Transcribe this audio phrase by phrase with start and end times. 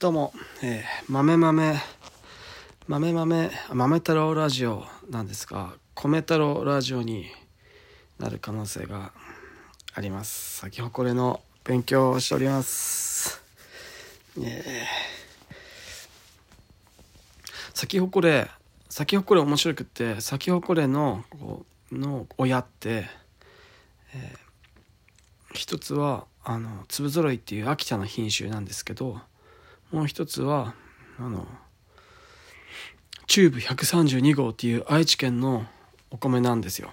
[0.00, 1.74] どうも、えー、豆豆
[2.86, 7.26] 豆豆豆太郎ラジオなんですが米太郎ラジオに
[8.20, 9.10] なる可能性が
[9.94, 10.58] あります。
[10.58, 13.42] 先ほこれの勉強をしております。
[14.40, 15.56] えー、
[17.74, 18.48] 先ほこれ
[18.88, 23.06] 先ほこれ面白くって先ほこれのこうの親って、
[24.14, 29.20] えー、一つはあの粒ぞろいっていう秋田の品種なんですけど
[29.90, 30.74] もう一つは
[31.18, 31.46] あの
[33.26, 35.66] チューブ132号っていう愛知県の
[36.10, 36.90] お米なんですよ。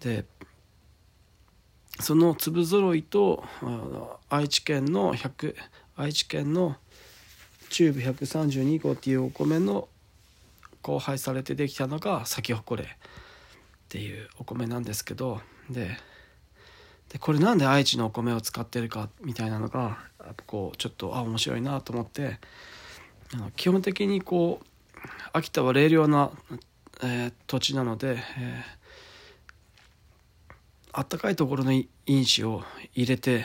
[0.00, 0.24] で
[2.00, 3.44] その粒ぞろいと
[4.28, 5.54] 愛知県の100
[5.96, 6.76] 愛知県の
[7.70, 9.88] チューブ132号っていうお米の
[10.82, 12.94] 交配されてできたのが咲き誇れっ
[13.88, 15.40] ていうお米なんですけど
[15.70, 15.96] で
[17.10, 19.98] でこれなんで愛知のお米を使ってるかみたいなのが
[20.46, 22.38] こうちょっとあ面白いなと思って
[23.34, 24.66] あの基本的にこう
[25.32, 26.30] 秋田は冷涼な、
[27.02, 31.72] えー、土地なので、えー、あったかいところの
[32.06, 32.62] 因子を
[32.94, 33.44] 入れて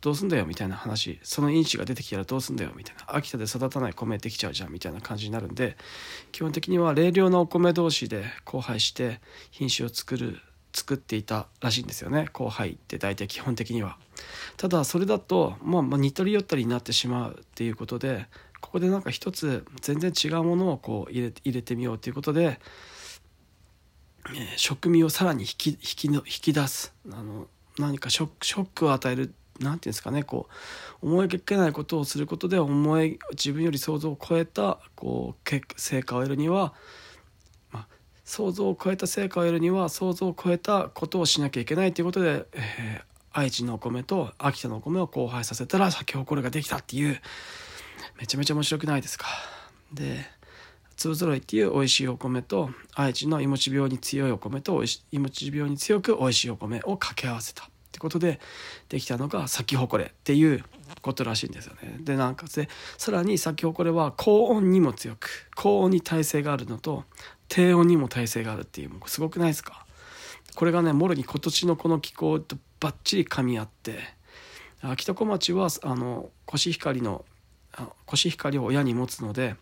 [0.00, 3.16] どうすんだよみたいな話その因子が出てきたらどうすんだよみたいな。
[3.16, 5.76] 秋田で育たない米できちゃうじゃんみたいな感じになるんで
[6.32, 9.20] 基本的には冷涼なお米同士で交配して
[9.50, 10.38] 品種を作る
[10.76, 12.28] 作っていたらしいんですよね。
[12.32, 13.96] 後輩って大体基本的には。
[14.58, 18.26] ただそれだと、まあ、まあ似たり寄ったりになってしまうっていうことで
[18.60, 22.60] ここでなんか一つ全然違うものをこう入れ入れてみようということで、
[24.34, 26.94] えー、食味をさらに引き引きの引き出す。
[27.10, 27.46] あの
[27.78, 30.48] 何かショックショックを与える何て言うんですかねこ
[31.02, 36.74] う思いがけないことをすることで思い自分より想像を超えたこう成果を得るには
[38.26, 47.20] 想像を超えた成果を得るには想像を超えたことをしなきゃいけないということで、えー、愛知のお米と秋田のお米を交配させたら咲き誇りができたっていう
[48.18, 49.26] めちゃめちゃ面白くないですか。
[49.94, 50.26] で
[50.96, 54.82] 粒ぞろいっていう美味しいお米と愛知のいもち病に強いお米と
[55.12, 58.40] いもち病に強く美味しいお米を掛け合わせたってことで
[58.90, 60.62] できたのが咲き誇れっていう
[61.00, 61.96] ことらしいんですよね。
[62.00, 62.68] でなんかで
[62.98, 67.04] さらに咲き誇れは高温にも強く高温に耐性があるのと
[67.48, 69.86] 低温にも耐性があるっていうもうすごくないですか？
[70.54, 73.98] これがねもろに今年のこの気候とバッチリ噛み合って
[74.98, 77.24] 北小町はあのコシヒカリの
[78.04, 79.56] コシヒカリを親に持つので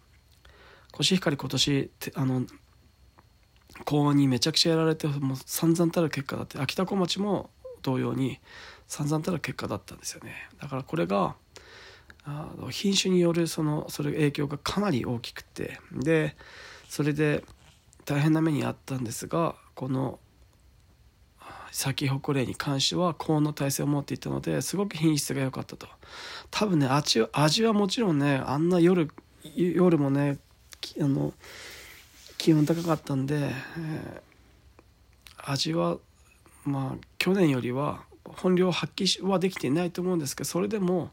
[0.90, 2.42] コシヒカリ今年あの
[3.84, 7.50] 高温にめちゃくちゃやられてもう散々たる結果だって秋田小町も
[7.84, 8.40] 同様に
[8.88, 10.34] 散々たる結果だったんですよね。
[10.60, 11.36] だからこれが
[12.24, 16.36] あの品種によるそのそれ影響がかなり大きくてで
[16.88, 17.44] それで
[18.06, 20.18] 大変な目に遭ったんですがこの
[21.70, 25.86] 咲き誇れに関しては高温の耐性を持っていたのですごく品質が良かったと。
[26.50, 29.10] 多分ね味味はもちろんねあんな夜
[29.54, 30.38] 夜もね
[31.00, 31.34] あの
[32.38, 35.98] 気温高かったんで、えー、味は
[36.64, 41.10] まあ去年よりは本領発揮はできていないと思うんですけどそれでも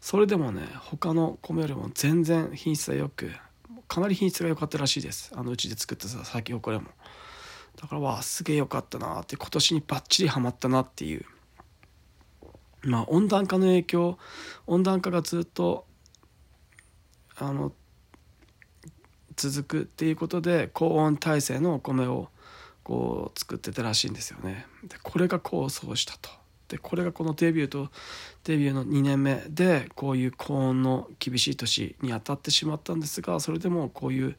[0.00, 3.30] それでもね他の米よりも全然品質が良く
[3.88, 5.32] かなり品質が良かったらしいです。
[5.34, 6.90] あのうちで作ったさ咲き誇れも。
[7.80, 11.24] だからわあすげえ良かったなって今年にバッチリハマったなっていう。
[12.82, 14.18] まあ温暖化の影響
[14.66, 15.86] 温暖化がずっと
[17.36, 17.72] あの
[19.36, 22.28] 続くっていうことで高温耐性のお米を
[22.88, 24.66] こう作ってたらしいんですよね。
[24.82, 26.30] でこれが功を奏したと。
[26.68, 27.90] でこれがこのデビューと
[28.44, 34.36] デビューの2年目でこういう高温の厳しい年に当たってしまったんですがそれでもこういう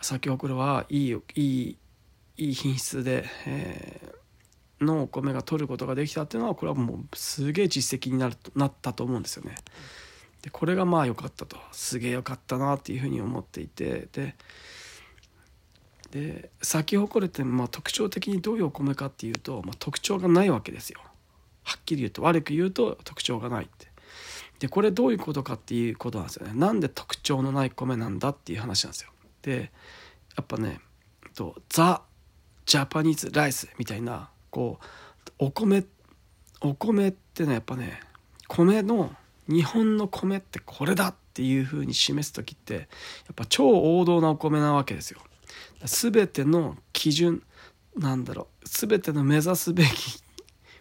[0.00, 1.76] 咲き誇りはいいいい
[2.36, 9.56] いい品質で、えー、のお米が取ることができたっていうのはこれはもうすげえ実績になるなったと思うんですよね。
[10.42, 11.56] でこれがまあ良かったと。
[11.72, 14.36] すげえ良かったなっていうふうに思っていてで
[16.14, 21.00] で咲き誇れってまあ特徴的にどういうお米かっていうと、まあ、特徴がないわけですよ。
[21.64, 23.88] はっきり言うと悪く言うと特徴がないって。
[24.60, 26.52] でこれどういうことかっていうことなんですよね。
[26.54, 29.10] なんで特徴のない米なんだっていう話なんですよ。
[29.42, 29.72] で
[30.36, 30.78] やっぱね
[31.34, 32.02] とザ・
[32.64, 35.84] ジャパニーズ・ライスみたいなこうお米
[36.60, 38.00] お米ってねやっぱね
[38.46, 39.12] 米の
[39.48, 42.80] 日本の米ってこれだっていうふうに示す時ってや
[43.32, 45.18] っぱ超王道なお米なわけですよ。
[45.84, 47.42] 全ての基準
[47.96, 48.68] なんだろう。
[48.68, 50.22] 全ての目指すべき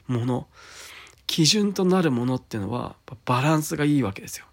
[0.08, 0.48] もの
[1.28, 4.46] 基準となるものっていうのはバランスがいいわけですよ。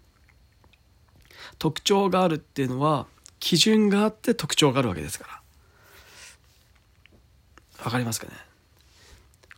[1.59, 3.07] 特徴があるっていうのは
[3.39, 5.41] 基準があって特徴があるわけですか
[7.79, 7.85] ら。
[7.85, 8.33] わかりますかね？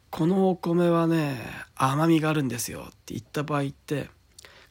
[0.10, 1.42] このお米はね
[1.76, 4.10] 甘みがあるんですよって言った場合って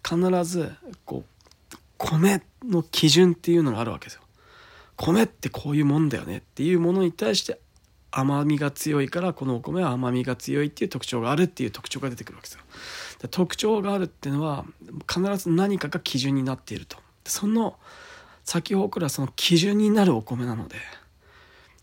[0.03, 0.73] 必ず
[1.05, 4.22] こう米の基準っていうのがあるわけですよ。
[4.97, 7.61] 米ってこういうもんだよねっていうものに対して
[8.11, 13.29] 甘みが強いからこのお米は甘みが強いっていう特徴があるっていう特徴が出てくるわけですよ。
[13.31, 14.65] 特徴があるっていうのは
[15.09, 16.99] 必ず何かが基準になっていると。
[17.25, 17.77] その
[18.45, 20.77] 先ほどはその基準になるお米なので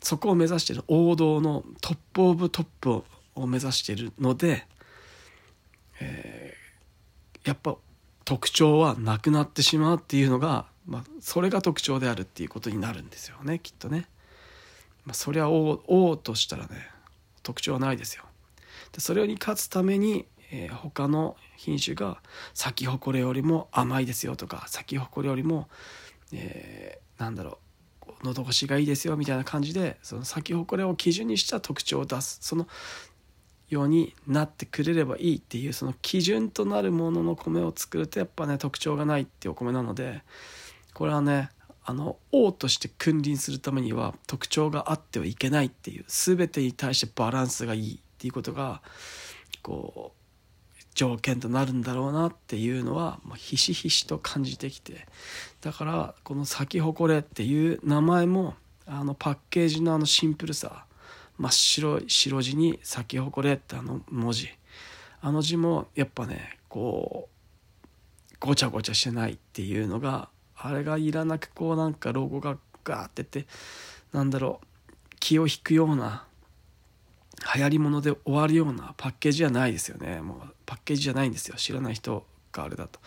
[0.01, 3.03] そこを目指している王道のトップオブトップ
[3.35, 4.65] を目指しているので、
[5.99, 7.75] えー、やっぱ
[8.25, 14.07] 特徴はなくなってしまうっていうのが、まあ、それが特徴であるっていうことになるんですよねきっとね。
[15.05, 16.87] まあ、そりゃ王王としたらね
[17.43, 18.23] 特徴はないですよ。
[18.91, 22.21] でそれに勝つために、えー、他の品種が
[22.53, 25.67] 咲き誇れよりも甘いですよとか咲き誇れよりも、
[26.33, 27.59] えー、なんだろ
[28.07, 32.67] う喉越しがいいですよみたいな感じでその咲き誇れを基準にした特徴を出すその
[33.69, 40.23] ようになってくれればいいっていうその基準となるものの米を作るとやっぱね特徴がないっていうお米なので
[40.99, 41.49] これはね
[41.85, 48.81] あの王として君臨するためには特徴があってはいけないっていう全てに対してバランスがいいっていうことが
[49.63, 55.07] こう条件となるんだろうなっていうのはひしひしと感じてきて
[55.61, 58.55] だからこの「咲き誇れ」っていう名前も
[58.85, 60.83] あのパッケージのあのシンプルさ
[61.37, 64.49] 真っ白い白地に「咲き誇れ」ってあの文字
[65.21, 70.27] あの字もやっぱねこうごちゃごちゃしてないっていうのが
[70.61, 73.45] あれがいらなくこうなんかロゴがガーってって
[74.11, 74.65] なんだろう
[75.19, 76.25] 気を引くような
[77.55, 80.19] 流行り物で終わるようなパッケージじゃないですよね。
[80.21, 81.55] もうパッケージじゃないんですよ。
[81.55, 82.99] 知らない人があれだと。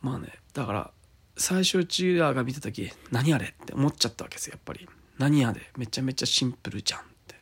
[0.00, 0.90] まあねだから
[1.36, 4.88] 最初うちらが見た時何あれって思っちゃったわけですよやっぱり。
[5.18, 7.34] 何あれめちゃめちゃシンプルじゃんって。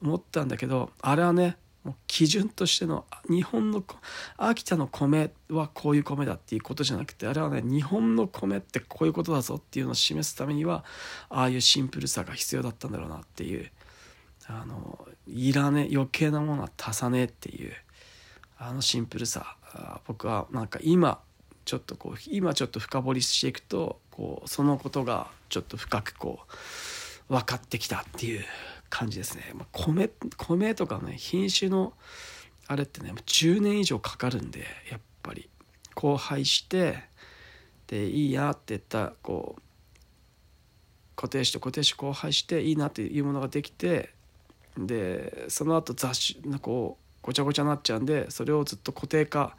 [0.00, 3.84] 思ったんだけどあれはねもう基準としての日本の
[4.38, 10.84] 秋田の米はこういう米だっていうことじゃなくてあれはね日本の米ってこういうことだぞっていうのを示すためには
[11.28, 13.70] ああいうシンプルさが必要だったんだろうなっていう
[14.46, 17.72] あのいらね余計なものは足さねえっていう
[18.58, 19.56] あのシンプルさ
[20.06, 21.20] 僕はなんか今
[21.64, 26.40] ちょっとこう今ちょっと深掘りしていくとこうそのことがちょっと深くこ
[27.28, 28.44] う分かってきたっていう
[28.94, 29.50] 感じですね。
[29.54, 31.94] まあ、米米とかね品種の
[32.68, 35.50] あれってね10年以上かかるんでやっぱり
[35.96, 37.02] 交配して
[37.88, 39.62] でいいやって言ったこう
[41.16, 44.10] 固定種と固定種交配していいなっていうものができて
[44.78, 49.56] でその後雑種こうごちゃごちゃになっちゃうんでそれをずっと固定化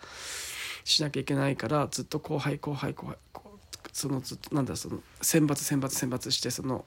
[0.85, 3.17] しなきゃいけないからずっと後輩後輩後輩
[3.91, 6.85] そのずっとなんだその選抜選抜選抜してその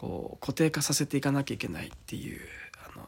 [0.00, 2.40] こう固定化させていかなきゃいけないっていう
[2.82, 3.06] あの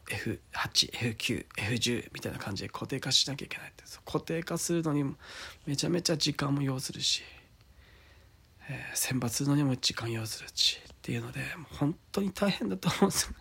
[0.63, 5.15] F8F9F10 みたいな感じで固定化しなきゃいけないって固定化するのにも
[5.67, 7.23] めちゃめちゃ時間も要するし、
[8.69, 13.35] えー、選抜するのにも時間要するしっていうのでもう本当に大変だと思うんですよ。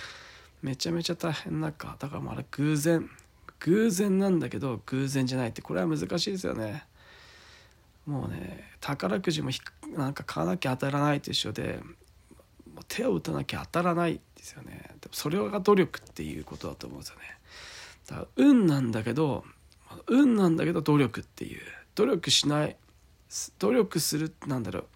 [0.62, 3.10] めちゃめちゃ大変なかだからもうあれ偶然
[3.58, 6.86] 偶然なんだけど偶然じゃないってこれは難しいですよね。
[8.06, 9.50] もうね宝くじも
[9.98, 11.82] なんか買わなきゃ当たらないと一緒で
[12.88, 14.90] 手を打たなきゃ当たらないですよね。
[15.00, 17.22] でもそれが努力っていうことだと思うんですよね。
[18.06, 19.44] だから運なんだけど
[20.06, 21.60] 運なんだけど努力っていう。
[21.94, 22.76] 努力しない
[23.58, 24.86] 努力するなんだろう。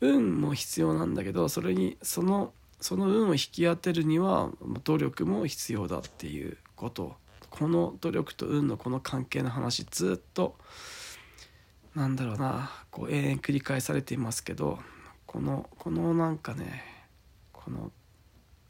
[0.00, 4.50] 運も必要なんだけどそれにそのその運を引き当てるには
[4.84, 7.16] 努力も必要だっていうこと。
[7.50, 10.56] この努力と運のこの関係の話ずっと
[11.94, 14.80] なんだろうなこう永遠繰り返されていますけど
[15.24, 16.93] このこのなんかね
[17.64, 17.90] この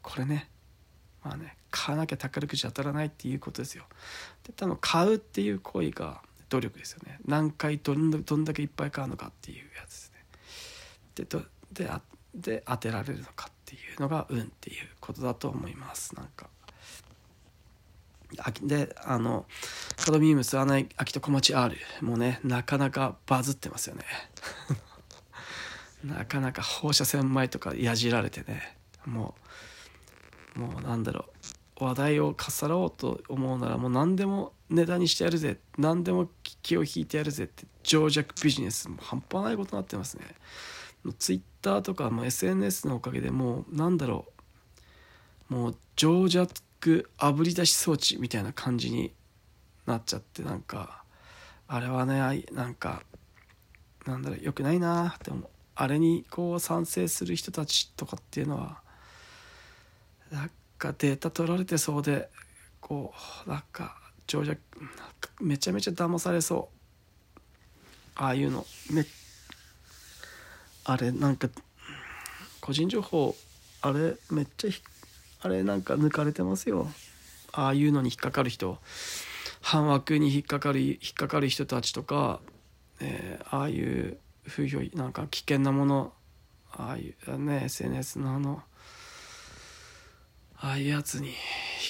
[0.01, 0.49] これね
[1.23, 3.83] まあね買わなきゃ宝くじ当たらないっていうことですよ。
[4.45, 7.19] で多分買うっていう行為が努力ですよね。
[7.25, 10.25] 何回どんどんだけいっぱい買うのかっていうやつですね。
[11.15, 11.41] でど
[11.73, 11.91] で
[12.33, 16.15] で当てられるのかっていうのが運っていうことだと思います。
[16.15, 16.49] なんか。
[18.63, 19.45] であの
[19.97, 24.03] カドミウム吸わない秋と小町 R もねなかなかバズってますよね。
[26.03, 28.77] なかなか放射線前とかやじられてね。
[29.05, 29.35] も
[30.55, 31.25] うもうなんだろ
[31.79, 35.59] う話題をかっさらおうと思うならもう何でも値段にしてやるぜ。
[35.77, 36.29] 何でも
[36.63, 37.65] 気を引いてやるぜって。
[37.83, 40.25] 情弱ビジネスも半端ないことになってますね。
[41.19, 44.25] ツイッターとかも SNS のおかげでもうなんだろ
[45.49, 45.53] う。
[45.53, 46.49] もう情弱
[47.17, 49.13] あぶり出し装置みたいな感じに
[49.85, 51.03] なっちゃってなんか
[51.67, 53.03] あれはねなんか
[54.05, 55.49] なんだろうよくないなって思う。
[55.75, 58.81] あれにこう賛成する人たちとかっていうのは
[60.35, 62.29] なんかデータ取られてそうで
[62.81, 63.13] こ
[63.47, 63.95] うなんか
[64.27, 64.57] 長者
[65.39, 67.39] めちゃめちゃ騙されそう。
[68.17, 69.05] ああいうのめ
[70.85, 71.49] あれなんか
[72.61, 73.35] 個人情報
[73.81, 74.71] あれめっちゃ
[75.41, 76.89] あれなんか抜かれてますよ。
[77.53, 78.77] ああいうのに引っかかる人。
[79.61, 82.41] 反枠に引っかかる引っかかる人たちとか、
[82.99, 86.13] えー、ああいう風評なんか危険なもの
[86.71, 88.61] ああいうね SNS のあの
[90.65, 91.33] ああいうやつに引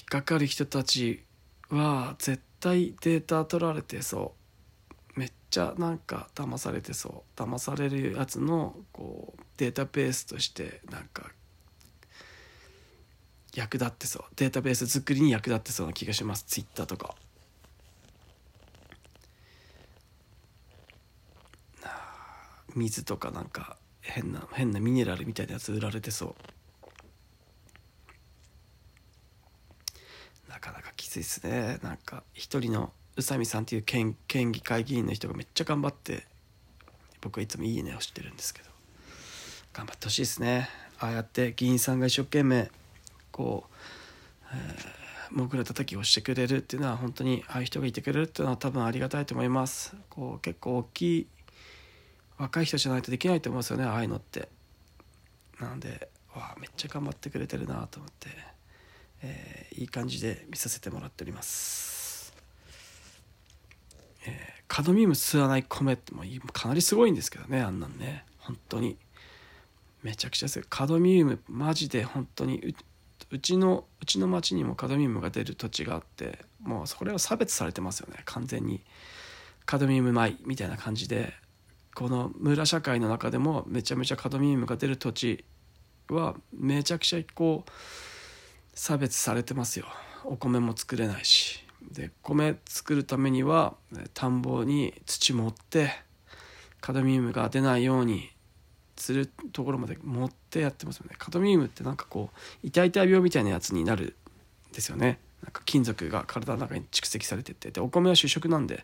[0.01, 1.24] っかかる人たち
[1.70, 4.34] は絶対データ取られてそ
[5.15, 5.17] う。
[5.20, 7.39] めっちゃなんか騙されてそう。
[7.41, 11.32] 騙されるやつのこうデータベースとしてなんか
[13.53, 14.24] 役立ってそう。
[14.36, 16.44] データベース作りに役立ってそうな気がします。
[16.44, 17.15] ツイッターとか。
[22.75, 26.36] 水とかなんか変な変なミネラルみたいなやつ売られてそう
[30.55, 31.79] なかなかきついっすね。
[31.81, 36.25] なんか一人の宇佐美さんっていう県県議会議員の人がめっちゃ頑張って
[37.21, 38.69] 僕はいつもいいねをしてるんですけど
[39.73, 40.69] 頑張ってほしいですね。
[40.99, 42.71] ああやって議員さんが一生懸命
[43.31, 43.73] こう、
[44.53, 49.95] えー、僕ら叩きをしてくれるっていうのは本当にああいう人がいてくれるっていうのは多分ありがたいと思います。
[50.09, 51.27] こう結構大きい
[52.37, 54.49] 若い人じゃないとできないと思うんですよねああいうのって。
[55.59, 58.29] なのでわあめっちゃ頑張ってくれてるなと思って、
[59.25, 62.34] えー、いい感じで見させてもらっております。
[64.27, 68.25] えー、カドミウム吸わない米ってもうかなりすごいんですけどねあんなんね。
[68.38, 68.98] 本当に。
[70.03, 70.67] めちゃくちゃすごい。
[70.70, 72.75] カドミウムマジで本当に
[73.32, 78.22] うちのうちの町にもカドミウムが出る土地があってもうそれは差別されてますよね。
[78.25, 78.82] 完全に。
[79.65, 81.34] カドミウム米みたいな感じで。
[81.96, 85.46] この村社会の中でもめちゃめちゃカドミウムが出る土地
[86.10, 87.72] はめちゃくちゃこう
[88.75, 89.86] 差別されてますよ。
[90.25, 91.63] お米も作れないし。
[91.91, 93.75] で米作るためには
[94.13, 95.91] 田んぼに土持って
[96.82, 98.32] カドミウムが出ないように
[98.98, 101.15] するところまで持ってやってますよね。
[101.17, 104.15] カドミウムってなんかこう痛々病みたいなやつになる
[104.72, 105.20] んですよね。
[105.41, 107.72] なんか金属が体の中に蓄積されてて。
[107.72, 108.84] でお米は主食なんで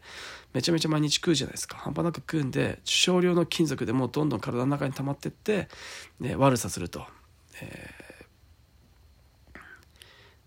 [0.53, 1.77] めちゃめちゃ毎日食うじゃないですか。
[1.77, 5.67] 半端なく食うんで少量の金属でもどんどん体の中に溜まってって、
[6.19, 7.05] ね、悪さすると、
[7.61, 7.89] え、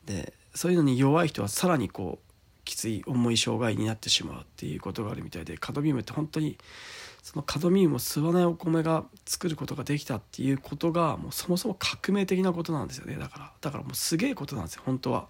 [0.06, 2.34] でそういうのに弱い人はさらにこう
[2.64, 6.56] きつい重い障害になってしまうっていうことがあるみたいでカドミウムって本当に
[7.22, 15.28] そのカドミウムを吸わないお米が作ることができたっていうことがもうそもそも革命的なことなんですよねだからだからもうすげえことなんですよ本当は。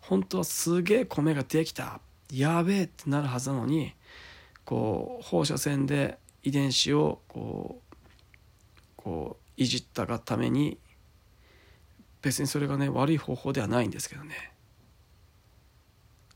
[0.00, 2.00] 本当はすげえ米ができた
[2.32, 3.92] やべえってなるはずなのに
[4.64, 7.96] こう放射線で遺伝子をこう
[8.96, 10.78] こういじったがために
[12.22, 14.52] 別にそれがね悪い方法ではないんですけどね、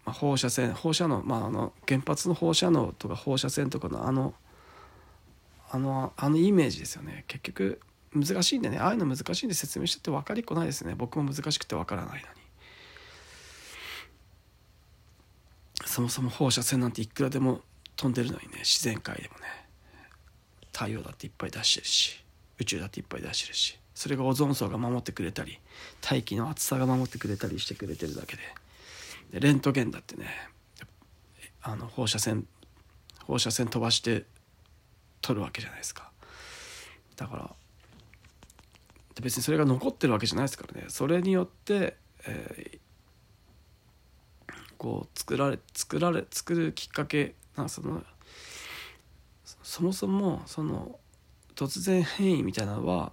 [0.05, 4.35] まあ、放射線放射能、まあ、あの原発の放射能とか放射線とかのあの
[5.71, 7.25] あのあのイメージですよね。
[7.29, 7.81] 結局
[8.15, 8.79] 難しいんでね。
[8.79, 10.95] ああいうの難しいんで説明してて分かりっこないですね。
[10.95, 12.43] 僕も難しくて分からないのに。
[15.87, 17.63] そもそも放射線なんていくらでも
[17.97, 18.59] 飛んでるのにね。
[18.59, 19.45] 自然界でもね。
[20.75, 22.25] 太陽だっていっぱい出してるし
[22.59, 23.79] 宇宙だっていっぱい出してるし。
[24.03, 25.61] それがオゾン層が守ってくれたり
[26.01, 28.43] 大気の厚さが守ってくれたりしてくれてるだけで。
[29.33, 30.27] でレントゲンだってね
[31.63, 32.49] あの放射線
[33.21, 34.25] 放射線飛ばして
[35.21, 36.11] 撮るわけじゃないですか。
[37.15, 37.55] だから
[39.23, 40.87] 別にそれが残ってるわけじゃないですからね。
[40.89, 42.81] それによって、え
[44.79, 48.03] こう作られ作られ作るきっかけなその
[49.63, 50.99] そもそもその
[51.55, 53.13] 突然変異みたいなのは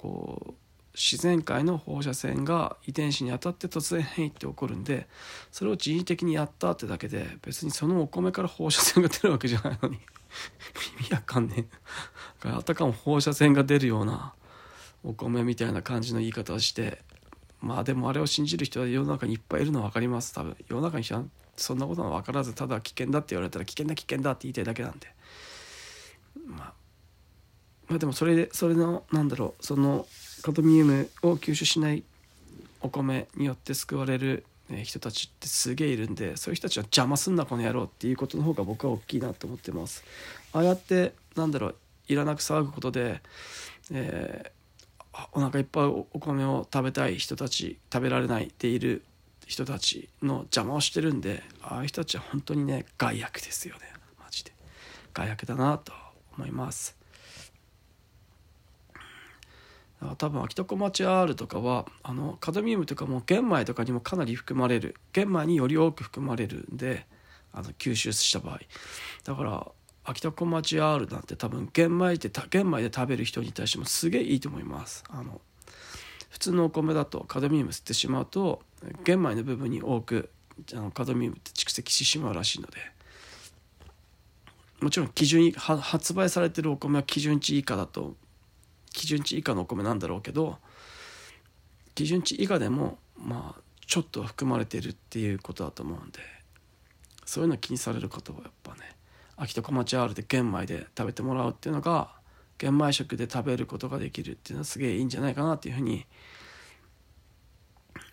[0.00, 0.54] こう
[0.94, 5.06] 自然界の放射線が遺伝子に当たって突然変異って起こるんで
[5.52, 10.00] それを人為的にやったってだけで別にそのお米から放射線が出るわけじゃないのに意
[11.04, 11.66] 味わかんね
[12.44, 12.48] え。
[12.48, 14.32] あたかも放射線が出るような
[15.04, 17.02] お米みたいな感じの言い方をして
[17.60, 20.34] まあでもあれを信じる人は世の中にいっぱいいるのは分かります。
[20.34, 21.04] 多分世の中に
[21.56, 25.08] そんなことは分からずただ危険だって言われたら危険だ危険だって言いたいだけなんで、
[26.46, 26.72] まあ、
[27.90, 30.06] まあでもそれでそれのなんだろうその
[30.42, 32.04] カドミウムを吸収しない
[32.80, 34.44] お米によって救われる
[34.84, 40.04] 人たちってすげえいるんでそういう人たちは邪魔すんなこの野郎っていうことの方が僕は大きいなと思ってます。
[40.52, 41.74] ああやってなんだろう
[42.08, 43.20] いらなく騒ぐことで、
[43.92, 44.60] えー
[45.32, 49.02] お腹いっぱいお米を食べたい人たち食べられないでいる
[49.46, 53.80] 人たちの邪魔をしてるんでああいう人たちは本当にね害悪ですよね。
[54.20, 54.52] マジで。
[55.12, 55.92] 害悪だなと
[56.36, 56.99] 思います。
[60.16, 67.06] 多分秋田小町 R とかはあのカドミウムとかも玄米とかにもかなり含まれる玄米により多く含まれるんで
[67.52, 68.60] あの吸収した場合
[69.24, 69.66] だから
[70.04, 75.40] 秋田小町 R なんて多分玄米で玄米で食べる人に対してもすげえいいと思いますあの
[76.30, 78.62] 普通のお米だとカドミウム吸ってしまうと
[79.04, 80.30] 玄米の部分に多く
[80.72, 82.78] あのカドミウムって蓄積してしまうらしいので
[84.80, 88.16] もちろん基準発売されてるお米は基準値以下だと
[89.00, 90.58] 基準値以下のお米なんだろうけど
[91.94, 96.20] 基準値以下でもまあちょっと含まれてるっていうことだと思うんで
[97.24, 98.80] そういうの気にされる方はやっぱね
[99.38, 102.10] 秋田小町 R で玄米で食べてもらうっていうのが
[102.58, 106.04] 玄米食で食べることができるっていうのはすげえいいんじゃないかなっていうふうに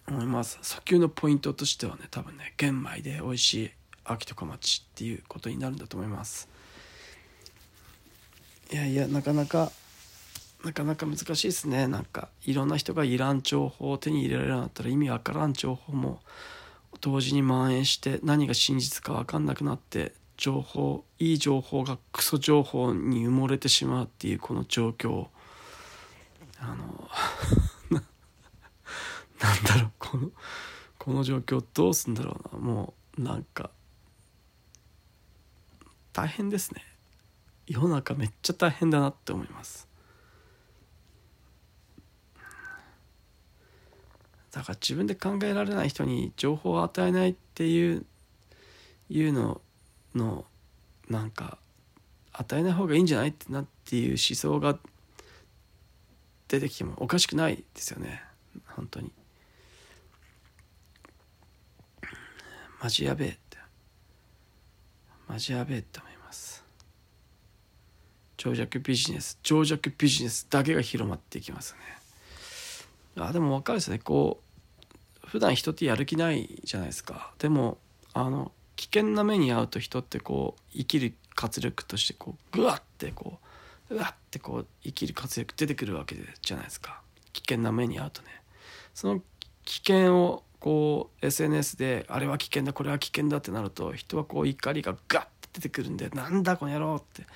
[0.08, 0.58] 思います。
[0.62, 3.72] 訴求のポイントとしてはね多分ね玄米で美味しい
[4.06, 6.48] 秋田小町っていうことになるんだと思います。
[8.72, 9.72] いやいやなかなか
[10.64, 11.88] なかなか難しいですね。
[11.88, 16.20] なんかいろんな人がいらん情報を手に入れられるようになったら意味わからん情報も
[17.02, 25.28] 同時に蔓延して何が真実か分かんなくなって情報いい情報がクソ情報に埋もれてしまうっていうこの状況
[26.60, 27.10] あの
[29.40, 30.32] なんだろうこの
[30.98, 32.60] この状況どうすんだろうな。
[32.60, 33.70] もうなんか
[36.12, 36.84] 大変ですね。
[37.66, 39.87] 世の中めっちゃ大変だなって思います。
[44.58, 48.06] だから自分で考えられない人に情報を与えないっていう
[49.08, 49.62] いうの
[50.16, 50.46] の
[51.08, 51.60] なんか
[52.34, 54.80] 与えない方がいいんじゃないってなっていう思想が
[56.48, 58.24] 出てきてもおかしくないですよね。
[58.70, 59.12] 本当に。
[62.82, 63.58] マジやべえって。
[65.28, 66.64] マジやべえって思います。
[68.38, 69.38] 長尺ビジネス。
[69.44, 73.24] 長尺ビジネスだけが広まっていきますね。
[73.24, 74.00] あでも分かるですね。
[74.00, 74.47] こう
[75.28, 77.34] 普段人ってやる気ないじゃないですか。
[77.38, 77.78] でも
[78.14, 83.40] あの危険な目に遭うと人ってこう生きる活力としてこうグワッてこ
[83.90, 87.02] ううわってこう生きる活力出てくるわけじゃないですか。
[87.34, 88.28] 危険な目に遭うとね。
[88.94, 89.22] その
[89.66, 97.28] 危険をこう SNS であれは危険だこれは危険だってなると人はこう怒りがガッて出てくるんでなんだこの野郎って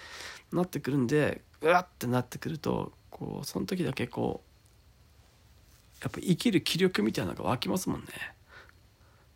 [0.52, 4.51] なってくるんでうわってなってくるとこうその時だけこう
[6.02, 8.08] やっぱ生きる気力みたいなのが湧きますもんね。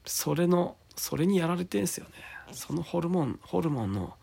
[0.06, 2.12] それのそれにやられてんすよね。
[2.52, 4.16] そのホルモンホルモンの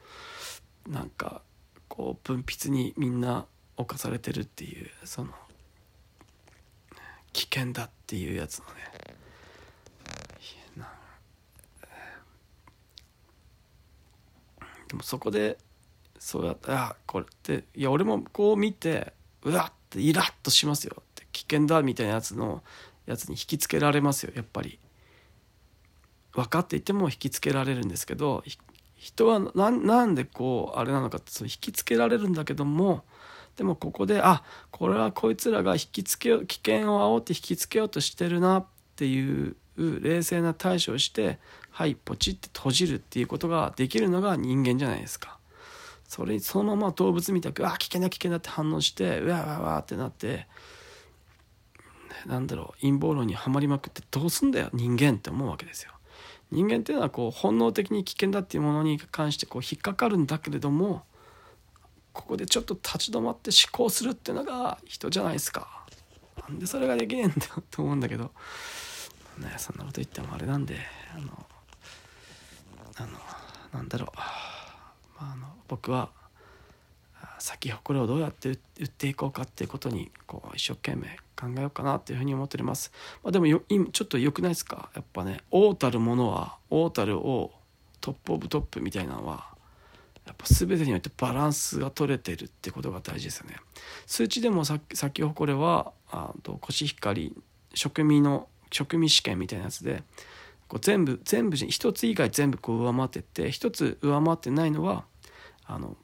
[0.88, 1.42] なんか
[1.88, 5.32] こう分泌にみんな侵されてるっていうその
[7.32, 8.72] 危険だっていうやつのね。
[14.88, 15.56] でもそこで
[16.18, 21.02] そうやってあこれっていや俺もこう見てうわってイラッとしますよ。
[21.52, 22.62] 危険だみたいなやつの
[23.04, 24.78] やつに引きつけられますよやっぱり
[26.32, 28.42] 分かっていても引きつけられるんですけど
[28.96, 33.04] 人はなんでこうあれなのかって引きつけられるんだけども
[33.56, 41.38] でもここであこれはこいつらが引きつけ危険を煽って引きつけようとしてるなっていう冷静な対処をして
[41.70, 45.38] はいポチって閉じるっていうことができるのが人間じゃないですか。
[46.06, 50.46] それにそのまま動物みたくあ危険だ危険だって反応してうわうわうわってなって
[52.26, 55.92] なんだろう陰謀論にはまりまくってどうすんだよ人間って思うわけですよ。
[56.50, 61.02] 人間っていうのはこう本能的に危険だっていうものに関してこう引っかかるんだけれども
[62.12, 65.86] ここでちょっと立ち止まって思考するっていうのが人じゃないですか。
[66.48, 68.24] なんでそれができねえんだよと思うんだけど、
[69.38, 70.76] ね、そんなこと言ってもあれなんで
[71.14, 71.46] あの
[72.96, 73.18] あの
[73.72, 74.22] なんだろう、ま
[75.30, 76.10] あ、あの僕は
[77.38, 78.52] 咲き誇りをどうやって売
[78.84, 82.92] っていこうかっていうことにこう一生懸命考えようかなっていうふうに思っております、
[83.24, 84.90] まあ、でもよちょっと良くないですか？
[84.94, 87.50] やっぱね王たるものは王たるを
[88.00, 89.50] トップオブトップみたいなのは
[90.24, 93.56] やっぱ全てにおいてバランスが取れてるってことが大事ですよね。
[94.06, 97.34] 数値でもさ咲き誇れはあとコシヒカリ
[97.74, 100.04] 食味の食味試験みたいなやつで
[100.68, 105.04] こう全部全部一つ以外全部こう上回ってって一つ上回ってないのは
[105.66, 105.96] あの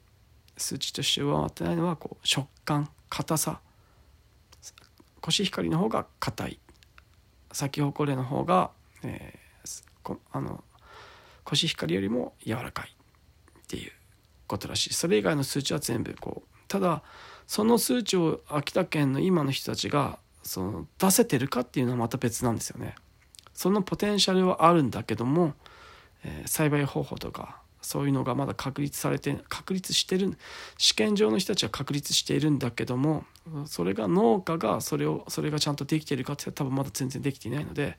[0.57, 3.61] 数値として上回ってないのはこう食感硬さ
[5.29, 6.59] コシヒカリの方が硬い。
[7.51, 8.71] 咲き誇れの方が、
[9.03, 10.63] えー、あの
[11.43, 12.95] コシヒカリよりも柔らかい。
[13.59, 13.91] っていう
[14.47, 14.93] ことらしい。
[14.95, 16.57] それ以外の数値は全部こう。
[16.67, 17.03] ただ
[17.45, 22.95] その数値を秋田県の今の人たちがその出せてるかっていうのはまた別なんですよね。
[23.53, 25.53] そのポテンシャルはあるんだけども、
[26.23, 30.37] えー、栽培方法とかそういうのがまだ確立されて確立してる
[30.77, 33.23] 試験場の人たちは確立しているんだけども
[33.65, 37.97] それが農家がそれをそれがちゃんとできているかって多分まだ全然できていないので、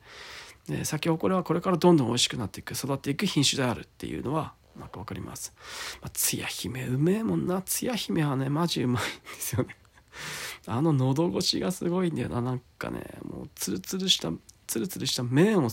[0.67, 5.53] ね、先ほこれはこれからどんどん美味しくなっていく育っていく品種であるっていうのはなんかわかります、
[6.01, 7.61] まあ、つや姫うめえもんな。
[7.61, 9.75] つや姫はねマジうまいんですよね。
[10.67, 12.41] あの喉越しがすごいんだよな。
[12.41, 14.31] なんかねもうツルツルした
[14.67, 15.69] ツルツルした麺を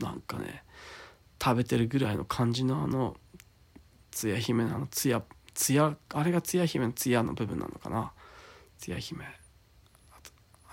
[0.00, 0.64] なんかね
[1.42, 3.16] 食べてるぐらいの感じのあの
[4.12, 4.86] つや姫のあの？
[4.86, 5.22] つや
[5.54, 8.12] つやあれがつや姫のつやの部分なのかな？
[8.78, 9.24] つや姫。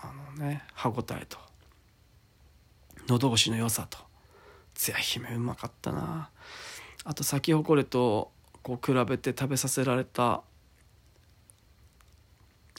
[0.02, 1.38] あのね歯ごたえと。
[3.08, 3.98] 喉越しの良さと。
[4.76, 6.30] つや姫うまかったな。
[7.04, 10.44] あと咲き誇れとこう比べて食べさせられた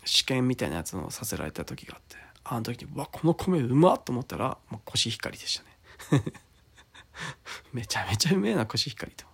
[0.04, 2.16] 試験みたいなやつをさせられた時があって。
[2.44, 5.60] あの時にわこの米うまっと思ったらもうコシヒカリでし
[6.08, 6.24] たね。
[7.72, 9.29] めちゃめちゃうめえなコシヒカリと。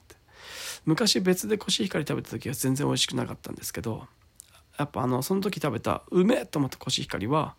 [0.86, 4.06] 昔別でコシヒカリ食べた時は全然美味しくなかったんですけど
[4.78, 7.54] やっぱあのその時食べたうめえと思ったコシヒカリは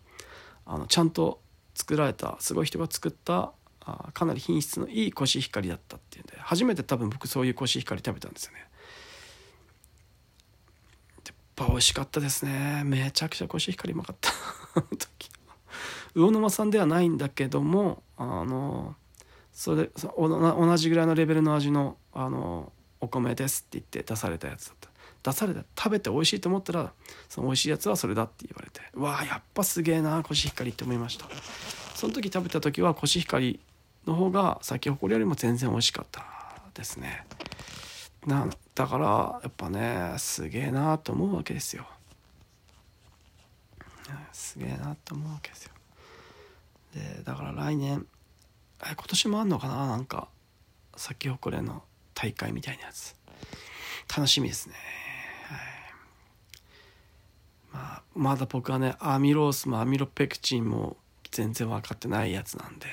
[0.66, 1.42] あのちゃんと
[1.76, 8.60] 作られたすごい人が作ったあかなり品質のいいコシヒカリだったっていうんで初めて多分僕そういうコシヒカリ食べたんですよね。
[11.26, 12.84] やっぱ美味しかったですね。
[12.86, 14.32] めちゃくちゃコシヒカリうまかった。
[16.16, 18.96] 魚沼さんではないんだけどもあの
[19.54, 24.90] それ同じぐらいのレベルの味のあのお米ですって言って出されたやつだった。
[25.24, 26.92] 出された食べて美味しいと思ったら
[27.28, 31.26] その美味しいやつはそれだって言われてわあやっぱすげえなコシヒカリって思いました。
[31.96, 33.60] その時食べた時はコシヒカリ
[34.06, 36.24] の方が咲き誇りよりも全然美味しかった
[36.74, 37.26] ですね。
[38.26, 41.86] なだからやっぱねすげえなと思うわけですよ。
[44.32, 45.72] すげえなと思うわけですよ。
[46.94, 48.06] でだから来年
[48.82, 50.30] 今年もあんのかななんか
[50.96, 51.84] 咲き誇れの。
[52.18, 53.16] 大会みたいなやつ。
[54.10, 54.76] 楽しみですね。
[55.44, 55.60] はい。
[57.72, 60.98] まあ、まだ僕はねアミロースもアミロペクチンも
[61.30, 62.88] 全然分かってないやつなんで、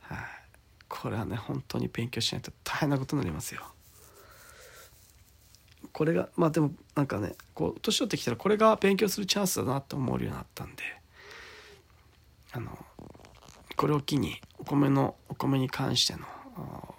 [0.00, 0.18] はい、
[0.88, 3.62] これはね本当に勉強しないと大変なことになりますよ。
[5.92, 10.82] これがまあでもなんかねこう年取ってきたらこれが勉強するチャンスだなって思うようになったんで。
[12.50, 12.84] あの
[13.76, 16.93] これを機にお米のお米に関しての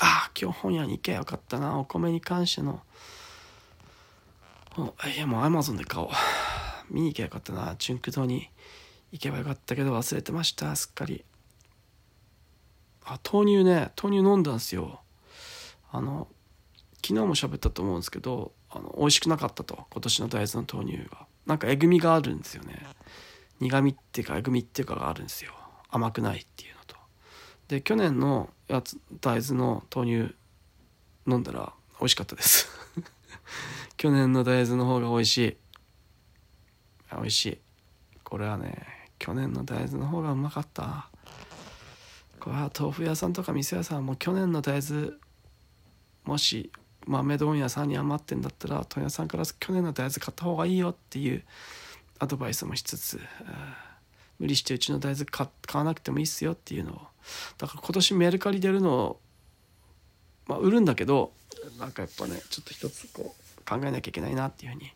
[0.00, 2.82] ああ今日本屋に行けばよかったなお米に関しての。
[5.16, 6.08] いやもうアマゾンで買おう。
[6.90, 8.50] 見に行けばよかったな純駆堂に
[9.12, 11.24] 行けばよかったけど忘れてましたすっかり。
[13.04, 15.00] あ豆乳ね豆乳飲んだんすよ。
[15.92, 16.28] あの
[16.96, 21.26] 昨日も喋ったと思うんですけどあの美味しくなかったと今年の大豆の豆乳が。
[21.46, 22.82] なんかえぐみがあるんですよね。
[23.60, 25.52] 苦みっていうかえぐみっていうかがあるんですよ。
[25.90, 26.73] 甘くないっていう。
[27.68, 30.34] で去年のやつ大豆の豆乳
[31.26, 32.68] 飲んだら美味しかったです。
[33.96, 35.56] 去年の大豆の方が美味しい。
[37.12, 37.58] 美味しい。
[38.22, 41.08] これはね去年の大豆の方がうまかった。
[42.40, 45.12] これは豆腐屋さんとか店屋さんも去年の大豆
[46.24, 46.70] もし
[47.06, 51.42] 豆問屋さんに余ってんだったら問屋さんから去年の大豆買った方がいいよっていう
[52.18, 53.20] アドバイスもしつつ
[54.38, 57.00] 無理してうちの大豆買わなくてもいいっすよっていうのを。
[57.58, 59.20] だから今年メルカリで売るのを
[60.46, 61.32] まあ売るんだけど
[61.78, 64.92] なんかやっぱねちょっと一つこう考えなきゃいけないなっていうふうに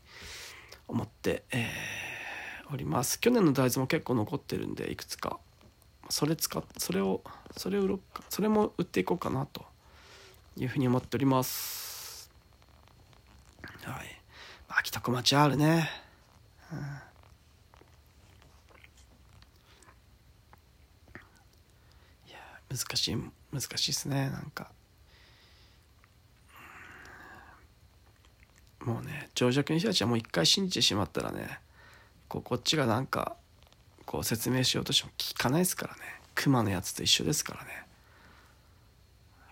[0.87, 3.21] 思って、えー、おります。
[3.21, 5.39] 去年の大豆も結構残ってるんでいくつか。
[6.11, 7.23] それ使っそれを
[7.57, 8.23] それを売ろうか。
[8.29, 9.65] それも売っていこうかなと
[10.57, 12.31] いうふうに思っております。
[13.85, 14.21] はい。
[14.69, 15.89] 秋田小町あるね、
[16.73, 17.08] うん。
[22.71, 23.17] 難しい
[23.53, 24.71] 難しいですねなんか。
[28.81, 31.59] もうね情弱の人たちはもう一回信じてしまったらね
[32.29, 33.37] こうこっちがなんか
[34.07, 36.01] こう説明しようとしても聞かないですからね。
[36.35, 37.71] 熊のやつと一緒ですからね。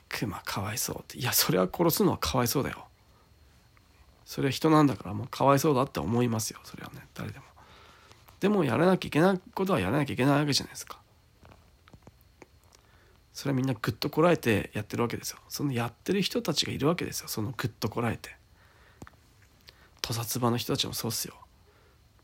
[0.09, 1.19] 熊かわいそうって。
[1.19, 2.87] いやそれは殺すのはかわいそうだよ。
[4.25, 7.45] それは人なんだからもうかわいそうだって思いますよそれはね誰でも。
[8.41, 10.99] でもやらなきゃいけないことはやらなきゃいけないわけじゃないですか。
[13.37, 15.39] それはみんなぐっとこらえてやってるわけですよ。
[15.51, 17.29] そのやってる人たちがいるわけですよ。
[17.29, 18.35] そのぐっとこらえて。
[20.01, 21.35] 屠殺場の人たちもそうっすよ。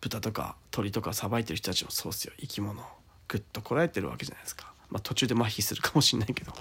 [0.01, 2.33] 豚とか鳥とかさばいてる人たちもそうっすよ。
[2.41, 2.85] 生き物を
[3.29, 4.73] ぐっとこらえてるわけじゃないですか。
[4.89, 6.53] まあ途中で麻痺するかもしんないけど。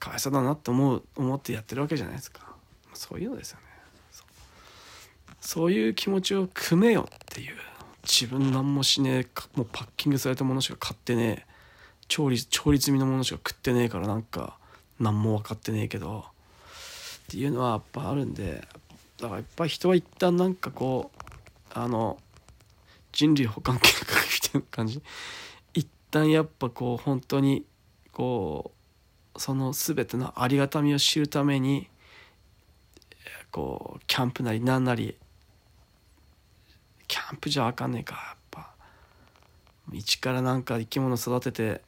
[0.00, 2.56] かわいそうだなって思う思ってやってるわけじゃないですか。
[2.94, 3.64] そういうのですよね。
[5.40, 7.54] そういう気持ちを組めよっていう。
[8.02, 11.49] 自分何もしねえもうパッキングされたものしか買ってねえ。
[12.10, 14.58] 調理調理済みのものしか食ってねえからなんか
[14.98, 16.26] 何も分かってねえけど。
[16.26, 18.66] っていうのはやっぱあるんで
[19.18, 21.22] だからやっぱ人は一旦なんかこう
[21.72, 22.18] あの
[23.12, 25.00] 人類保管計画みたいな感じ？
[25.72, 27.64] 一旦やっぱこう本当に
[28.10, 28.72] こ
[29.36, 31.88] うその全てのありがたみを知るために
[33.52, 35.16] こうキャンプなりなんなり
[37.06, 38.74] キャンプじゃあかんねえかやっぱ。
[39.92, 41.82] 一からなんか生き物育てて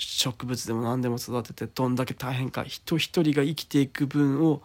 [0.00, 4.62] 植物でも何でも育ててどんだけ大変か人一人が生きていく分を、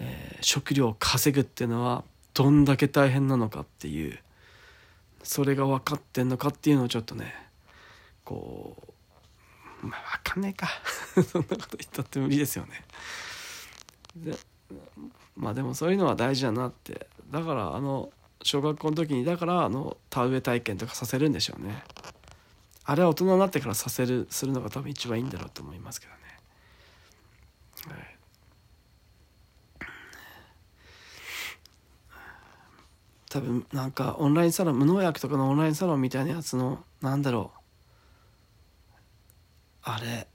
[0.00, 4.18] えー、食料を稼ぐっていうのはどんだけ大変なのかっていう
[5.22, 7.34] それが分かってんのかっていうのをちょっとね
[8.24, 8.76] こ
[9.82, 10.68] うまあ分かんねえか
[11.22, 12.84] そんなこと言ったって無理ですよね。
[14.16, 14.36] で
[15.36, 18.10] まあでもそういうのは大事だなってだからあの
[18.42, 21.82] 小学校の時にだからあの田植え体験とかさせるんでしょうね。
[22.90, 26.18] あれは大人になってからさせるするのが多分一番いいんだろうと思いますけどね。
[27.94, 28.18] はい。
[33.28, 37.60] 多分なんかオンラインサロン無農薬とかのオンラインサロンみたいなやつのなんだろう。
[39.82, 40.26] あれ。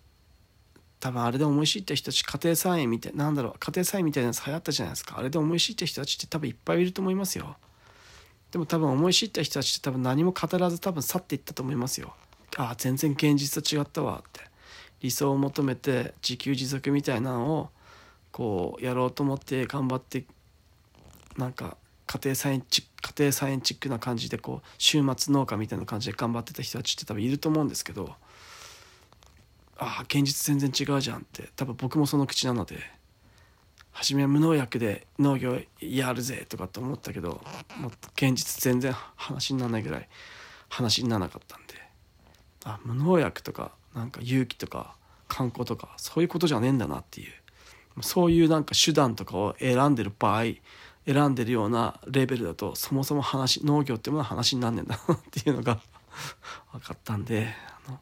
[1.00, 3.56] 多分あれで思い知った人たち家庭菜園みたいなんだろう。
[3.58, 5.18] 家庭菜園みたいなやつ流行ったじゃないですか。
[5.18, 7.58] あれで思い知った人たちって多分いっぱいいると思いますよ。
[8.52, 12.14] でも多分思い知った人たちって多分何も語らず多分去っていったと思いますよ。
[12.58, 14.54] あ全然現実と違ったわって。
[15.04, 17.70] 理想を求めて自給自足みたいなのを
[18.32, 20.24] こうやろうと思って頑張って
[21.38, 28.16] なんか家庭菜園チ家庭菜園チックな感じでこう週末農家みたいな感じで頑張ってた人たちって多分いると思うんですけど
[29.78, 31.50] ああ現実全然違うじゃんって。
[31.58, 32.78] 多分僕もその口なので
[33.92, 37.44] 初めは無農薬で農業やるぜとかって思ったけど
[37.78, 40.08] もう現実全然話にならないぐらい
[40.70, 41.83] 話にならなかったんで。
[42.64, 44.96] あ無農薬とかなんか勇気とか
[45.28, 47.34] 観光とかそういうことじゃねえんだなっていう。
[48.02, 50.44] そういうなんか手段とかを選んでる場合
[51.06, 55.80] 選んでるようなレベルだとそもそも話農業ってものは話になんねえんだなっていうのが
[56.72, 57.54] 分かったんで
[57.88, 58.00] あの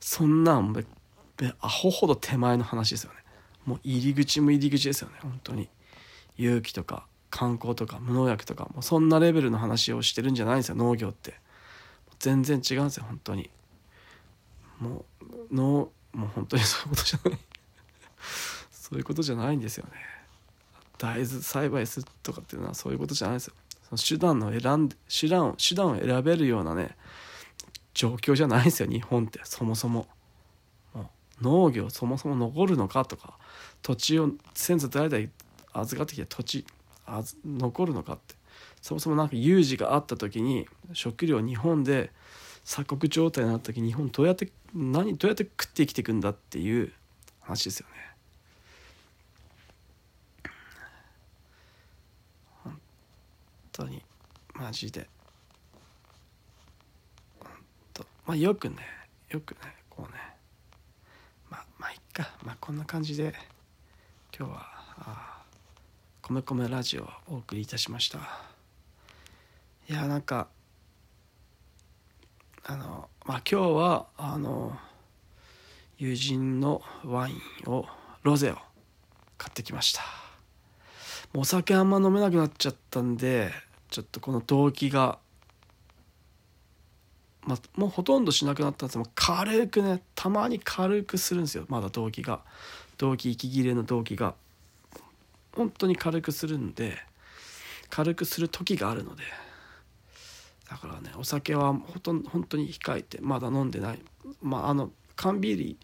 [0.00, 0.86] そんなん
[1.60, 3.16] アホほど手前の話ですよね。
[3.64, 5.16] もう入り口も入り口ですよね。
[5.22, 5.68] 本当に。
[6.36, 11.38] 勇気とか観光とか無農薬とかもうそんなレベルの話をしてるんじゃないんですよ農業って。
[12.18, 13.50] 全然違うんですよ本当に。
[14.80, 15.04] も
[15.50, 17.38] う農もう本当にそういうことじゃない。
[18.72, 19.92] そういうことじゃないんですよね。
[20.98, 23.54] 大豆栽培するとかっていうのはそういうことじゃないですよ。
[23.88, 26.96] その手段の選んで手段を手段を選べるようなね
[27.94, 29.40] 状況じゃないですよ日本って。
[29.44, 30.08] そもそも。
[30.92, 31.02] も
[31.40, 33.38] う農業そもそも残るのかとか
[33.82, 35.28] 土地を先祖代々
[35.72, 36.66] 預かってきた土地
[37.06, 38.34] あ残るのかって。
[38.82, 42.10] そもそも何か有事があった時に食料日本で
[42.64, 46.92] 鎖国状態になった時日本どうやって何どうやって食って生きていくんだっていう
[47.40, 47.94] 話ですよね。
[52.62, 52.80] 本
[53.72, 54.02] 当に
[54.54, 55.08] マジで。
[57.40, 57.50] 本
[57.94, 58.06] 当。
[58.26, 58.76] まあよくね。
[59.30, 59.60] よくね。
[59.88, 60.18] こうね。
[61.50, 62.30] まあまあいっか。
[62.44, 63.34] まあこんな感じで
[64.36, 64.66] 今日は
[64.98, 65.42] あ
[66.22, 68.18] 米米ラジオをお送りいたしました。
[69.88, 70.46] いやなんか
[72.70, 74.78] あのまあ今日はあの
[75.98, 77.84] 友人のワインを
[78.22, 78.58] ロゼを
[79.36, 80.02] 買ってきました。
[81.34, 83.50] お酒あんま飲めなくなっちゃったんで
[83.88, 85.18] ちょっとこの動機が、
[87.42, 91.64] まあ、もうほとんどしなくなったんですけど軽くねたまに軽くするんですよ。
[91.68, 92.40] まだ動機が。
[92.98, 94.36] 動機息切れの動機が。
[95.56, 96.98] 本当に軽くするんで
[97.88, 99.24] 軽くする時があるので。
[100.70, 104.02] だからねお酒はほとんど本当に控えてまだ飲んでない。
[104.40, 105.76] まああの缶ビール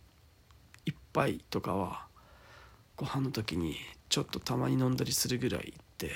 [0.87, 2.07] 1杯とかは
[2.97, 3.77] ご飯の時に
[4.09, 6.13] ちょっとたまに飲んだりするぐらいで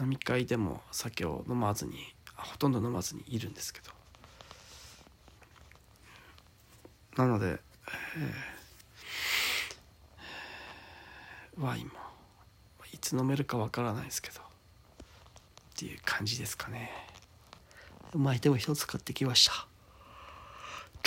[0.00, 3.90] 飲み会でも酒を飲まずにほとんど飲まずにいるんですけど。
[7.16, 7.60] なので、
[11.58, 11.92] ワインも
[12.90, 14.51] いつ飲めるかわからないですけど。
[15.72, 16.90] っていう感じですかね。
[18.14, 19.66] うまい手を一つ買ってきました。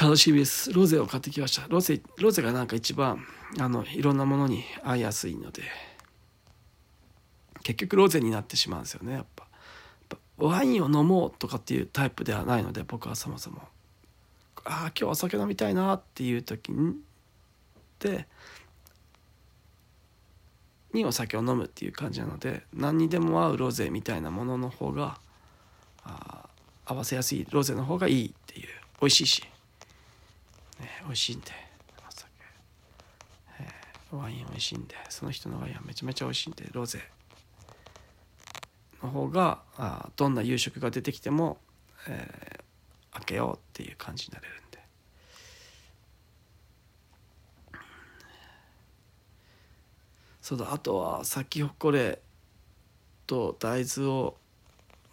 [0.03, 0.73] 楽しみです。
[0.73, 1.67] ロゼを買ってきました。
[1.69, 3.25] ロゼロゼがなんか一番
[3.59, 5.63] あのいろんなものに合いやすいので。
[7.63, 9.47] 結局ロゼになってしまうんですよねやっぱ。
[10.37, 13.61] ワインを飲もうとかっていうタイプではないので僕はそもそも。
[14.65, 16.95] ああ今日お酒飲みたいなっていう時に
[17.99, 18.27] で
[20.95, 25.19] にお酒を飲むっていう感じなので何にでも合うロゼみたいなものの方が
[26.03, 26.49] あ
[26.85, 28.67] 合わせやすいロゼの方がいいっていう。
[29.01, 29.41] 美味しいし、
[30.79, 31.51] ね、美味しいんで
[32.07, 32.31] お酒、
[33.59, 36.99] えー、ワイン美味しいんでその人のワインはめちゃめちゃ美味しいんでロゼ
[39.03, 41.57] の方があどんな夕食が出てきても、
[42.07, 44.79] えー、開けようっていう感じになれるんで
[50.45, 52.19] そうだあとは咲き誇れ
[53.25, 54.37] と大豆を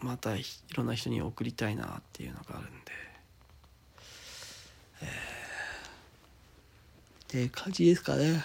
[0.01, 0.45] またい
[0.77, 2.93] ろんな人に送りたいなっていうのがあるんで、
[5.01, 5.11] えー、っ
[7.29, 8.45] ていう感じですかね。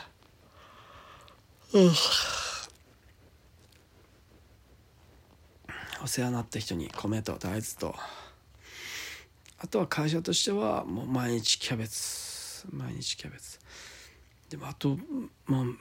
[1.74, 1.78] う
[6.06, 7.96] お世話になった人に米と大豆と。
[9.58, 12.66] あとは会社としてはもう毎日キャベツ。
[12.72, 13.60] 毎日キャベツ。
[14.50, 14.98] でもあと
[15.48, 15.78] もう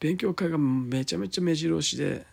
[0.00, 2.26] 勉強会がめちゃめちゃ目白押しで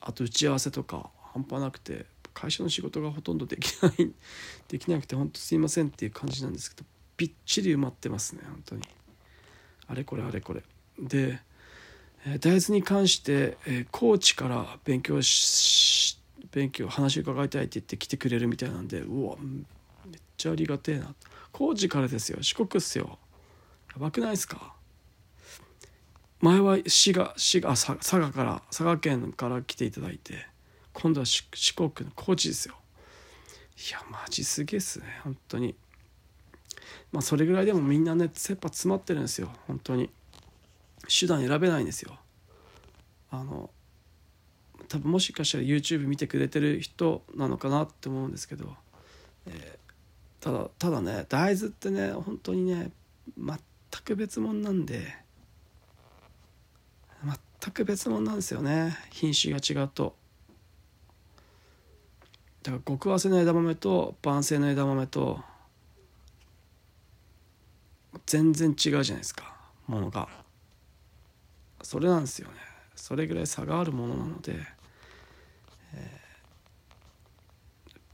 [0.00, 4.12] あと打ち合わせとか半端なくて会社の仕事がほとんどできない
[4.68, 6.86] できなくて本当すいませんっていう感じなんですけど
[7.16, 8.82] びっちり埋まってますね本当に。
[9.86, 10.62] あれこれあれこれ。
[10.98, 11.40] で
[12.40, 16.18] 大豆に関して、えコーチから勉強し
[16.52, 19.36] 勉強話伺いたいって言って来てくれるみたいなんでうわ
[20.06, 21.14] めっちゃありがてえな。
[21.52, 22.38] コーチからですよ。
[22.42, 23.18] 四国っすよ。
[23.94, 24.74] やばくないですか？
[26.40, 30.46] 前は滋賀滋賀佐賀から佐賀県から来ていただいて
[30.92, 32.74] 今度は四国の高知ですよ。
[33.76, 35.74] いやマジすげえっすね本当に。
[37.12, 40.10] まあそれぐらいでもみんなね切羽詰まってるんですよ本当に。
[41.08, 42.18] 手段選べないんですよ。
[43.30, 43.70] あの
[44.88, 48.74] 多分もしかしたら YouTube 見てくれてる人なのかなって思うんですけど、
[49.46, 52.90] えー、ただただね大豆ってね本当にね
[53.38, 53.58] 全
[54.02, 55.16] く別物なんで
[57.62, 58.96] 全く別物なんですよね。
[59.10, 60.14] 品種が違うと。
[62.62, 65.40] だから極早生の枝豆と晩生の枝豆と
[68.26, 69.54] 全然違うじゃないですか。
[69.86, 70.28] ものが。
[71.82, 72.54] それなんですよね。
[72.96, 74.54] それぐらい差があるものなので、
[75.94, 76.20] え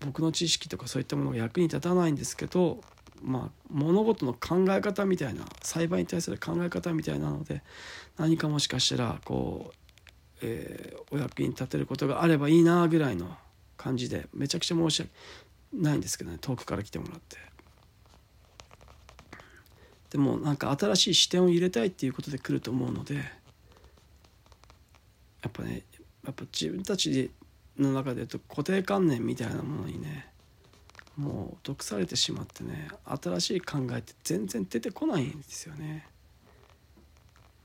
[0.01, 2.81] ー、僕の知識とかそういったものが役に立たないんですけど
[3.23, 7.63] まあ物事の考え方みたいな栽培に対する考え方みたいなので
[8.17, 9.75] 何かもしかしたらこう、
[10.43, 13.37] えー、お役に立てることがあればいいなぐらいの
[13.77, 15.13] 感じでめちゃくちゃ申し訳
[15.73, 17.37] ないんですけどね遠くから来てもらって。
[20.11, 23.23] でもなんか新しい視点を入れたいっていうことで来ると思うのでや
[25.49, 25.85] っぱね
[26.25, 27.31] やっぱ自分たち
[27.79, 30.30] の中で言うと固定観念みたいなものにね
[31.21, 36.07] もう毒されてしまってね新しい考えって全然出てこないんですよね。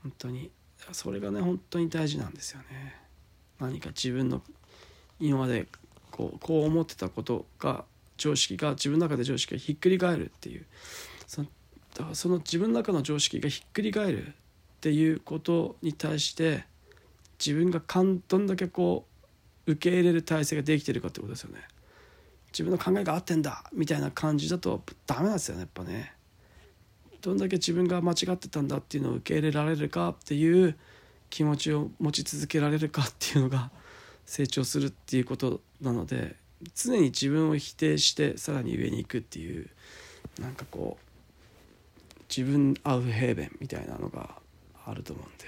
[0.02, 0.50] 本当に。
[0.92, 2.94] それがね本当に大事なんですよね。
[3.58, 4.42] 何か自分の
[5.18, 5.66] 今まで
[6.10, 7.84] こうこう思ってたことが
[8.18, 10.66] 常識が自分の中で常識がひっくり返るっていう。
[11.26, 11.48] その
[11.94, 14.32] だからその自分の中の常識がひっくり返るっ
[14.82, 16.66] ていうことに対して
[17.38, 17.80] 自分が
[18.28, 19.06] どんだけこ
[19.66, 21.62] う受け入れる体制ができてるかってことですよね。
[22.56, 26.14] 自分の考えが合ってんだみたいな感じだとダメなんですよねやっぱね。
[27.20, 30.74] どんだけ自分が間違ってたんだっていうのを受け入れられるかっていう
[31.28, 33.70] 気持ちを持ち続けられるかっていうのが
[34.24, 36.36] 成長するっていうことなので
[36.74, 39.68] 常に自分を否定してさらに上に行くっていう
[40.40, 44.36] なんかこう自分アウフヘーベンみたいなのが
[44.86, 45.44] あると思うんで、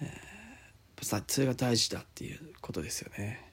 [0.00, 3.51] えー、それが大事だっていうことですよね。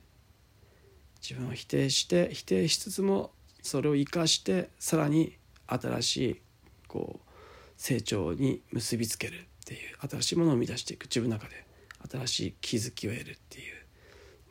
[1.22, 6.42] 自分を否定して否定しつつもそれを生かしてさらに新しい
[6.88, 7.30] こう
[7.78, 11.04] 成長に結びつけるっていう新しいものを生み出していく。
[11.04, 11.66] 自分の中で
[12.10, 13.76] 新しい気づきを得るっていう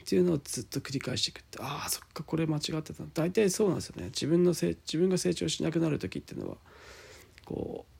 [0.02, 1.58] っていうのをずっと繰り返していくって。
[1.60, 3.04] ああそっかこれ間違ってた。
[3.12, 4.06] 大体そうなんですよね。
[4.06, 6.56] 自分のせ自分が成長しなくなる時っていうのは
[7.44, 7.92] こう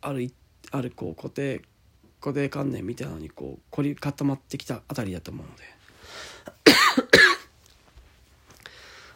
[0.00, 0.32] ある
[0.72, 1.62] あるこう固定
[2.20, 5.62] 固定観念みたいなのにこう凝り固まってきたあたりだと思うので。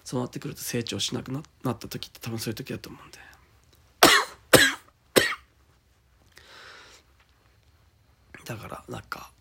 [0.06, 3.18] そうなってくると成長しなくなった時って多分そういう時だと思うんで。
[8.46, 9.32] だからなんか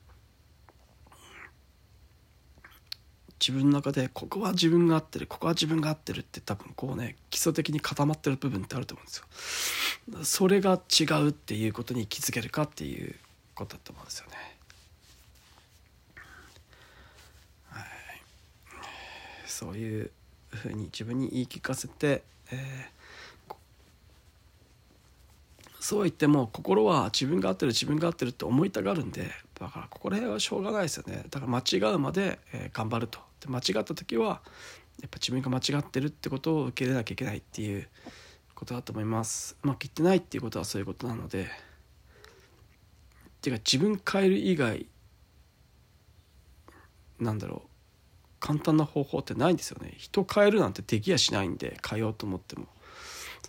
[3.40, 9.18] 自分の中でここは自分が合ってるここは自分が合ってるって多分こうね基礎的に固まってる部分ってあると思うんです
[10.18, 10.26] よ。
[10.26, 13.16] それが違うっていうことに気づけるかっていう
[13.54, 14.58] ことだと思うんですよね。
[17.70, 17.86] はい。
[19.46, 20.12] そういう
[20.56, 23.54] ふうに自分に言い聞かせて、えー、
[25.80, 29.30] そう言っても心は自分が合ってる自分が合ってるって思いたがるんで
[29.60, 31.26] だからここら辺はしょうがないですよね。
[31.30, 33.20] だから間違うまで、えー、頑張ると。
[33.40, 34.42] で間違った時は
[35.02, 37.88] やっぱ自分が間違ってるってことを受け入れなきゃいけないっていう
[38.54, 39.56] ことだと思います。
[39.64, 41.44] うまくいってないっていうことはそういうことなので。
[41.44, 41.48] っ
[43.46, 44.88] ていうか自分変える以外
[47.20, 47.75] なんだろう。
[48.46, 49.96] 簡単な方法ってないんですよね。
[49.98, 52.68] 人変えるなんてできやしないんで変えようと思っても。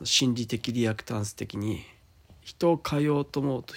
[0.04, 1.82] 心理的リアクタンス的に
[2.40, 3.74] 人を変えようと思うと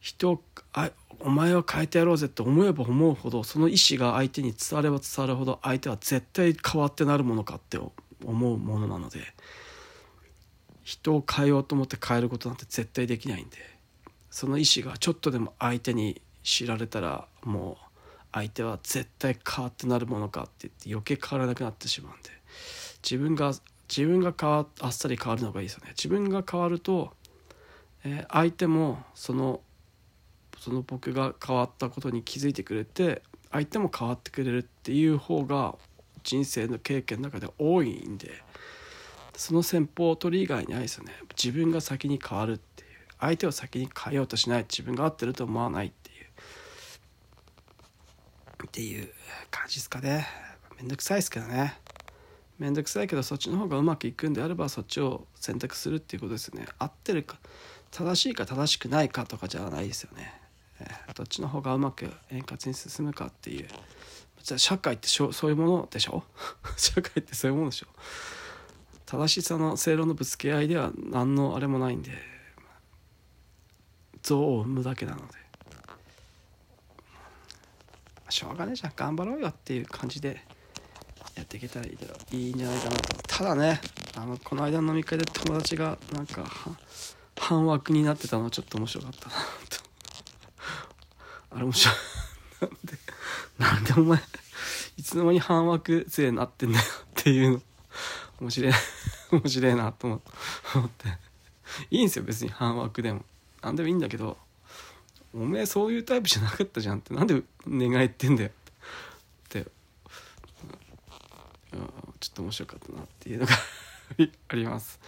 [0.00, 9.20] 人をあお前を変えてやろうぜって思えば思うほどその意思が相手に伝われば伝わるほど相手は絶対変わってなるものかって思うものなので
[10.82, 13.56] 人を変えようと思って変えることなんて絶対できないんで
[14.30, 17.91] その意思がちょっとでも相手に知られたらもう
[18.32, 22.30] 相手は絶対変わってなるものかって言って余計変わらなくなってしまうんで。
[23.02, 23.52] 自分が
[23.88, 25.90] 自分が変わあっさり変わるのがいいですよね。
[25.90, 27.12] 自分が変わると、
[28.04, 29.60] えー、相手もその
[30.58, 35.74] その僕が変わったことに気づいてくれて相手も変わってくれるっていう方が
[36.22, 38.30] 人生の経験の中で多いんで
[39.36, 41.12] その戦法を取り以外にないですよね。
[41.36, 42.88] 自分が先に変わるっていう。
[43.18, 44.62] 相手を先に変えようとしない。
[44.62, 45.92] 自分が合ってると思わない
[48.72, 49.12] っていう
[49.50, 50.26] 感じですかね。
[50.78, 51.78] めんどくさいですけどね。
[52.58, 56.66] めんどくさいけどそっちの方がうまくいくんであればそっちを選択するっていうことですよね。
[56.78, 57.38] 合ってるか
[57.90, 60.40] 正しいか正しくないかとかじゃないですよね。
[61.14, 63.68] どっちの方がうまく円滑に進むかっていう。
[64.42, 66.24] じゃあ社会ってそういうものでしょ？
[66.78, 67.88] 社会ってそういうものでしょ？
[69.04, 72.10] 正しさの正論のぶつけ合いでは何のあれもないんで
[74.24, 75.41] 憎悪を生むだけなので。
[78.32, 78.92] しょうがねえじゃん。
[78.96, 80.42] 頑張ろうよっていう感じで
[81.36, 81.90] やっていけたらい
[82.32, 83.02] いんじゃないかなと。
[83.28, 83.80] ただね
[84.16, 86.44] あのこの間の飲み会で友達がなんか
[87.38, 89.40] 半枠になってたのはちょっと面白かったなと。
[91.50, 91.94] あれ面白い。
[92.60, 92.98] なんで
[93.58, 94.18] なんでお前
[94.96, 97.62] いつの間に半枠勢になってんだよっていうの。
[98.40, 98.72] 面白い。
[99.30, 100.20] 面白いなと思っ
[100.88, 101.08] て。
[101.90, 103.24] いいんですよ別に半枠でも。
[103.60, 104.38] 何でもいいんだけど。
[105.34, 108.52] おめえそういうタイプじゃなかったじゃんってなんで寝返ってんだよっ
[109.48, 109.66] て。
[112.20, 113.52] ちょっと面白かったなっていうのが
[114.48, 115.00] あります、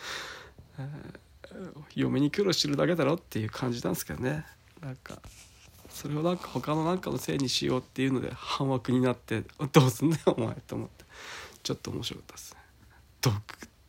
[1.95, 4.45] 嫁に苦労してるだけだろっていう感じなんですけどね。
[4.81, 5.21] なんか
[5.91, 11.05] それをなんか他のなんかのせいにしようっていうので半枠になってどうすんだよお前と思って。
[11.63, 12.61] ちょっと面白かったですね。
[13.21, 13.43] 毒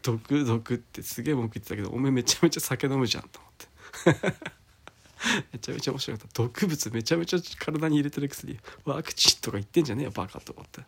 [0.03, 4.55] 毒毒ってすげえ文句言ってたけどお前めちゃめちゃ酒飲むじゃんと思って。
[5.51, 6.43] めちゃめちゃ面白かった。
[6.43, 8.59] 毒物めちゃめちゃ体に入れてる薬。
[8.86, 10.82] ワクチンとか言ってんじゃねえよバカと思って。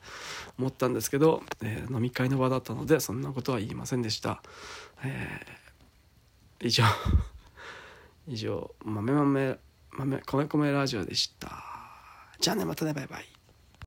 [0.58, 4.42] 思ったんですけど、えー、飲み会の場だったのでそんなことは言いませんでした、
[5.04, 6.84] えー、以上。
[8.28, 8.72] 以上。
[8.84, 9.60] 豆豆
[9.98, 11.50] 豆米米ラジオでした。
[12.40, 13.37] じゃあねまたねバイバイ。